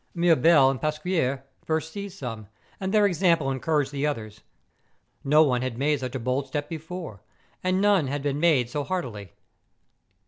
Mirbel 0.15 0.71
and 0.71 0.81
Pas(|uier 0.81 1.43
first 1.63 1.91
seized 1.93 2.17
some, 2.17 2.47
and 2.79 2.91
their 2.91 3.05
example 3.05 3.49
en¬ 3.49 3.61
couraged 3.61 3.91
the 3.91 4.07
others. 4.07 4.41
No 5.23 5.43
one 5.43 5.61
had 5.61 5.77
made 5.77 5.99
such 5.99 6.15
a 6.15 6.19
bold 6.19 6.47
step 6.47 6.67
before; 6.67 7.21
and 7.63 7.79
none 7.79 8.07
had 8.07 8.23
been 8.23 8.39
made 8.39 8.67
so 8.67 8.83
heartily. 8.83 9.33